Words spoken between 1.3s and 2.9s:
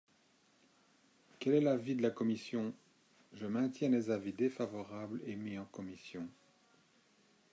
Quel est l’avis de la commission?